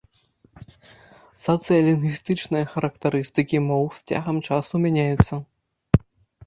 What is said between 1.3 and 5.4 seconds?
Сацыялінгвістычныя характарыстыкі моў з цягам часу мяняюцца.